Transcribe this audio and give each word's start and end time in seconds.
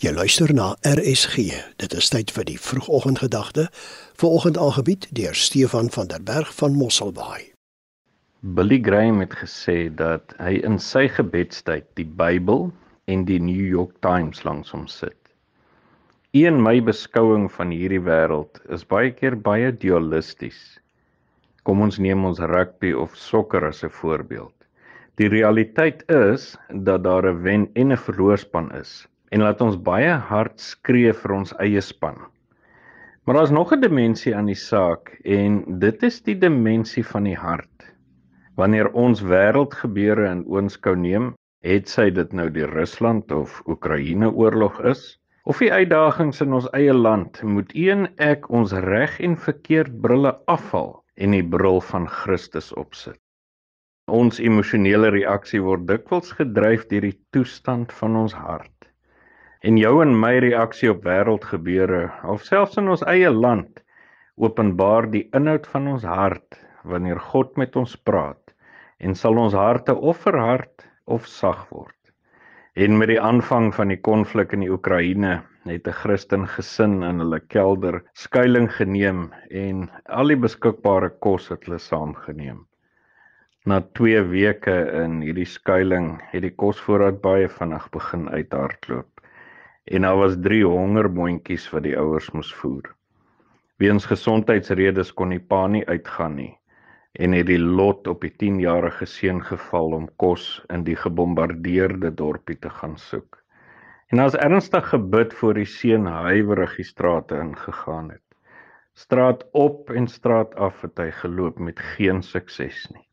Jy 0.00 0.14
luister 0.16 0.48
na 0.56 0.70
RSG. 0.88 1.42
Dit 1.76 1.92
is 1.92 2.06
tyd 2.08 2.30
vir 2.32 2.46
die 2.48 2.56
vroegoggendgedagte. 2.56 3.66
Vanoggend 4.16 4.56
aangebied 4.56 5.02
deur 5.12 5.36
Stefan 5.36 5.90
van 5.92 6.08
der 6.08 6.22
Berg 6.24 6.54
van 6.56 6.72
Mosselbaai. 6.72 7.50
Billy 8.56 8.78
Graham 8.80 9.20
het 9.20 9.36
gesê 9.36 9.90
dat 9.92 10.32
hy 10.38 10.54
in 10.64 10.80
sy 10.80 11.02
gebedstyd 11.18 11.84
die 12.00 12.06
Bybel 12.22 12.70
en 13.12 13.26
die 13.28 13.36
New 13.44 13.66
York 13.74 13.92
Times 14.00 14.40
langs 14.48 14.72
hom 14.72 14.88
sit. 14.88 15.18
Een 16.32 16.62
my 16.64 16.78
beskouing 16.80 17.50
van 17.58 17.76
hierdie 17.76 18.00
wêreld 18.08 18.56
is 18.72 18.88
baie 18.88 19.12
keer 19.12 19.36
baie 19.36 19.68
dualisties. 19.84 20.80
Kom 21.68 21.84
ons 21.84 22.00
neem 22.00 22.24
ons 22.24 22.40
rugby 22.40 22.96
of 22.96 23.20
sokker 23.20 23.68
as 23.68 23.84
'n 23.84 23.92
voorbeeld. 24.00 24.56
Die 25.20 25.28
realiteit 25.28 26.08
is 26.08 26.56
dat 26.72 27.04
daar 27.04 27.28
'n 27.28 27.42
wen 27.44 27.68
en 27.74 27.92
'n 27.92 28.04
verloorspan 28.08 28.72
is 28.80 29.09
en 29.30 29.44
laat 29.46 29.60
ons 29.62 29.76
baie 29.86 30.14
hard 30.30 30.58
skree 30.62 31.12
vir 31.22 31.34
ons 31.36 31.52
eie 31.62 31.82
span. 31.86 32.16
Maar 33.24 33.36
daar's 33.38 33.52
nog 33.54 33.72
'n 33.72 33.80
dimensie 33.80 34.34
aan 34.36 34.46
die 34.50 34.58
saak 34.58 35.12
en 35.24 35.78
dit 35.78 36.02
is 36.02 36.20
die 36.22 36.34
dimensie 36.34 37.04
van 37.04 37.24
die 37.24 37.36
hart. 37.36 37.84
Wanneer 38.56 38.90
ons 38.92 39.22
wêreldgebeure 39.22 40.26
in 40.30 40.42
oënskou 40.44 40.96
neem, 40.96 41.34
het 41.62 41.88
sy 41.88 42.10
dit 42.10 42.32
nou 42.32 42.48
die 42.50 42.66
Rusland 42.66 43.32
of 43.32 43.62
Oekraïne 43.66 44.32
oorlog 44.32 44.80
is, 44.80 45.18
of 45.44 45.58
die 45.58 45.72
uitdagings 45.72 46.40
in 46.40 46.52
ons 46.52 46.68
eie 46.72 46.94
land, 46.94 47.42
moet 47.42 47.70
een 47.74 48.08
ek 48.18 48.50
ons 48.50 48.72
reg 48.72 49.20
en 49.20 49.36
verkeerd 49.36 50.00
brille 50.00 50.34
afval 50.46 51.04
en 51.14 51.30
die 51.30 51.44
bril 51.44 51.80
van 51.80 52.08
Christus 52.08 52.72
opsit. 52.72 53.20
Ons 54.06 54.40
emosionele 54.40 55.08
reaksie 55.10 55.62
word 55.62 55.86
dikwels 55.86 56.32
gedryf 56.32 56.88
deur 56.88 57.00
die 57.00 57.18
toestand 57.30 57.92
van 57.92 58.16
ons 58.16 58.32
hart 58.32 58.79
en 59.60 59.76
jou 59.76 59.98
en 60.00 60.12
my 60.16 60.38
reaksie 60.40 60.88
op 60.88 61.02
wêreldgebeure 61.04 62.06
of 62.32 62.44
selfs 62.48 62.78
in 62.80 62.88
ons 62.88 63.02
eie 63.12 63.28
land 63.32 63.82
openbaar 64.40 65.10
die 65.12 65.26
inhoud 65.36 65.66
van 65.72 65.88
ons 65.94 66.06
hart 66.08 66.56
wanneer 66.92 67.20
God 67.32 67.58
met 67.60 67.76
ons 67.76 67.92
praat 68.08 68.54
en 69.04 69.16
sal 69.22 69.36
ons 69.42 69.56
harte 69.56 69.92
of 69.92 70.22
verhard 70.24 70.86
of 71.04 71.28
sag 71.28 71.66
word. 71.74 71.96
En 72.72 72.96
met 72.96 73.10
die 73.12 73.20
aanvang 73.20 73.68
van 73.76 73.92
die 73.92 74.00
konflik 74.00 74.54
in 74.56 74.64
die 74.64 74.72
Oekraïne 74.72 75.42
het 75.68 75.88
'n 75.88 75.98
Christen 76.00 76.48
gesin 76.48 77.02
in 77.02 77.20
hulle 77.20 77.40
kelder 77.40 78.00
skuilings 78.14 78.80
geneem 78.80 79.22
en 79.50 79.90
al 80.08 80.32
die 80.32 80.40
beskikbare 80.40 81.10
kos 81.20 81.48
het 81.52 81.68
hulle 81.68 81.78
saamgeneem. 81.78 82.64
Na 83.66 83.80
2 83.80 84.24
weke 84.32 84.76
in 85.04 85.20
hierdie 85.20 85.44
skuilings 85.44 86.22
het 86.32 86.42
die 86.42 86.56
kosvoorraad 86.56 87.20
baie 87.20 87.48
vinnig 87.48 87.90
begin 87.90 88.28
uithardloop 88.28 89.19
en 89.84 90.02
daar 90.02 90.16
was 90.16 90.36
3 90.40 90.64
hongermondjies 90.64 91.70
wat 91.72 91.82
die 91.86 91.96
ouers 91.98 92.30
moes 92.36 92.52
voer. 92.54 92.90
Weens 93.80 94.06
gesondheidsredes 94.06 95.12
kon 95.16 95.32
die 95.32 95.40
pa 95.40 95.66
nie 95.66 95.86
uitgaan 95.88 96.36
nie 96.36 96.54
en 97.18 97.34
het 97.34 97.48
die 97.48 97.58
lot 97.58 98.06
op 98.06 98.22
die 98.22 98.30
10-jarige 98.30 99.06
seun 99.06 99.40
geval 99.42 99.96
om 99.96 100.04
kos 100.22 100.60
in 100.70 100.84
die 100.86 100.94
gebombardeerde 100.94 102.12
dorpie 102.14 102.58
te 102.62 102.70
gaan 102.70 102.94
soek. 103.02 103.40
En 104.14 104.22
as 104.22 104.36
ernstig 104.38 104.86
gebid 104.92 105.34
voor 105.34 105.58
die 105.58 105.66
seun 105.66 106.06
huiwerig 106.06 106.76
die 106.78 106.86
strate 106.86 107.40
ingegaan 107.42 108.10
het. 108.14 108.26
Straat 108.94 109.42
op 109.52 109.90
en 109.90 110.06
straat 110.06 110.54
af 110.54 110.82
het 110.86 110.98
hy 110.98 111.10
geloop 111.22 111.58
met 111.58 111.82
geen 111.96 112.22
sukses 112.22 112.86
nie. 112.94 113.06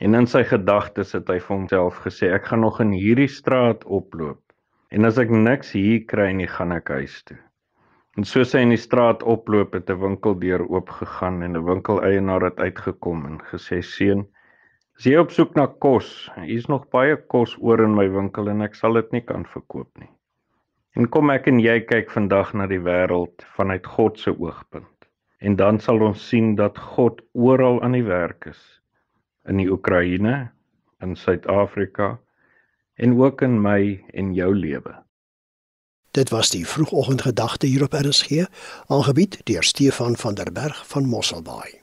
En 0.00 0.14
in 0.16 0.26
sy 0.26 0.42
gedagtes 0.48 1.12
het 1.12 1.28
hy 1.28 1.38
vir 1.40 1.56
homself 1.56 2.00
gesê 2.06 2.32
ek 2.32 2.48
gaan 2.48 2.64
nog 2.64 2.80
in 2.80 2.92
hierdie 2.96 3.28
straat 3.28 3.84
oploop 3.84 4.40
En 4.92 5.08
as 5.08 5.16
ek 5.16 5.30
niks 5.32 5.70
hier 5.72 6.02
kry 6.04 6.28
nie, 6.36 6.46
gaan 6.54 6.72
ek 6.76 6.90
huis 6.92 7.14
toe. 7.24 7.38
En 8.20 8.26
soos 8.28 8.50
hy 8.52 8.60
in 8.66 8.74
die 8.74 8.80
straat 8.80 9.22
oploop 9.34 9.72
het 9.72 9.90
'n 9.90 10.00
winkeldeur 10.02 10.64
oopgegaan 10.68 11.38
en 11.46 11.56
'n 11.56 11.64
winkeleienaar 11.64 12.44
het 12.44 12.58
uitgekom 12.60 13.24
en 13.26 13.38
gesê: 13.52 13.78
"Seun, 13.80 14.26
as 14.98 15.06
jy 15.06 15.16
op 15.16 15.30
soek 15.32 15.54
na 15.56 15.66
kos, 15.66 16.30
hier's 16.36 16.68
nog 16.68 16.84
baie 16.90 17.16
kos 17.16 17.56
oor 17.60 17.80
in 17.80 17.94
my 17.94 18.08
winkel 18.08 18.50
en 18.52 18.60
ek 18.60 18.74
sal 18.74 19.00
dit 19.00 19.12
nie 19.12 19.24
kan 19.30 19.46
verkoop 19.54 19.88
nie." 19.98 20.10
En 20.94 21.08
kom 21.08 21.30
ek 21.30 21.48
en 21.48 21.60
jy 21.60 21.80
kyk 21.80 22.10
vandag 22.10 22.52
na 22.52 22.66
die 22.66 22.82
wêreld 22.90 23.46
vanuit 23.56 23.86
God 23.86 24.18
se 24.18 24.30
oogpunt. 24.30 25.08
En 25.40 25.56
dan 25.56 25.80
sal 25.80 26.02
ons 26.02 26.28
sien 26.28 26.54
dat 26.54 26.78
God 26.78 27.22
oral 27.32 27.80
aan 27.82 27.92
die 27.96 28.04
werk 28.04 28.46
is. 28.46 28.60
In 29.48 29.56
die 29.56 29.70
Oekraïne, 29.72 30.50
in 31.00 31.16
Suid-Afrika, 31.16 32.18
en 33.02 33.18
ook 33.18 33.42
in 33.42 33.60
my 33.60 34.04
en 34.14 34.34
jou 34.34 34.54
lewe. 34.56 34.94
Dit 36.10 36.30
was 36.30 36.50
die 36.50 36.66
vroegoggendgedagte 36.66 37.66
hier 37.66 37.82
op 37.82 37.92
RSG, 37.92 38.46
aangebied 38.86 39.40
deur 39.44 39.62
Stefan 39.62 40.16
van 40.16 40.34
der 40.34 40.52
Berg 40.52 40.86
van 40.86 41.04
Mosselbaai. 41.04 41.81